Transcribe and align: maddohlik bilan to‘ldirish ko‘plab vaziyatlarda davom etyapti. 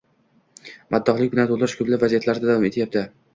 maddohlik 0.95 1.33
bilan 1.35 1.49
to‘ldirish 1.51 1.75
ko‘plab 1.83 2.07
vaziyatlarda 2.07 2.51
davom 2.53 2.67
etyapti. 2.73 3.07